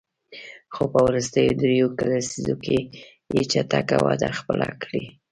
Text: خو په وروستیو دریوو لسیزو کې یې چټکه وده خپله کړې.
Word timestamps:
خو 0.73 0.83
په 0.93 0.99
وروستیو 1.07 1.57
دریوو 1.59 1.99
لسیزو 2.11 2.55
کې 2.65 2.77
یې 3.33 3.41
چټکه 3.51 3.97
وده 4.07 4.29
خپله 4.39 4.69
کړې. 4.81 5.03